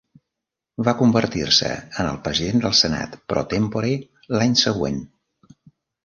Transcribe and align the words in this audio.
Va 0.85 0.93
convertir-se 1.01 1.67
en 2.03 2.09
el 2.11 2.17
president 2.27 2.63
del 2.63 2.73
Senat 2.79 3.13
"pro 3.33 3.43
tempore" 3.51 3.91
l'any 4.39 4.57
següent. 4.63 4.97